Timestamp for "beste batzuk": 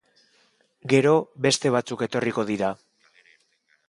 1.47-2.01